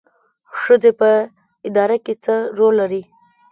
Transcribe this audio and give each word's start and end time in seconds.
ښځې 0.61 0.91
په 0.99 1.09
اداره 1.67 1.97
کې 2.05 2.13
څه 2.23 2.35
رول 2.57 2.73
لري؟ 2.81 3.01